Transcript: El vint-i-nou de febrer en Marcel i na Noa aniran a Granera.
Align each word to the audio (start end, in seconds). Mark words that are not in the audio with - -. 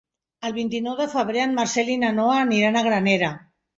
El 0.47 0.53
vint-i-nou 0.55 0.95
de 1.01 1.07
febrer 1.11 1.43
en 1.49 1.53
Marcel 1.59 1.93
i 1.97 2.01
na 2.05 2.11
Noa 2.21 2.41
aniran 2.49 2.79
a 2.81 2.87
Granera. 2.89 3.31